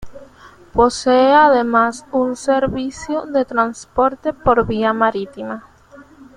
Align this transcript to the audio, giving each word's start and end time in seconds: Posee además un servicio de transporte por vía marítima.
Posee 0.73 1.31
además 1.31 2.07
un 2.11 2.35
servicio 2.35 3.27
de 3.27 3.45
transporte 3.45 4.33
por 4.33 4.65
vía 4.65 4.93
marítima. 4.93 5.67